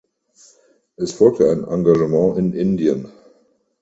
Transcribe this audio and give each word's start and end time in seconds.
Es 0.97 1.11
folgte 1.13 1.51
ein 1.51 1.63
Engagement 1.63 2.35
in 2.39 2.53
Indien. 2.53 3.11